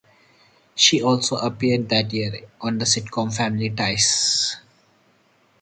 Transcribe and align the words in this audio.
She 0.73 0.99
also 0.99 1.35
appeared 1.35 1.89
that 1.89 2.11
year 2.11 2.47
on 2.59 2.79
the 2.79 2.85
sitcom 2.85 3.31
"Family 3.31 3.69
Ties". 3.69 4.55